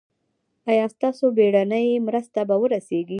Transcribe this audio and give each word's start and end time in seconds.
ایا 0.71 0.85
ستاسو 0.95 1.25
بیړنۍ 1.37 1.87
مرسته 2.07 2.39
به 2.49 2.55
ورسیږي؟ 2.61 3.09